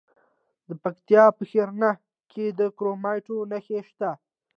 [0.67, 1.89] د پکتیکا په ښرنه
[2.31, 4.09] کې د کرومایټ نښې شته.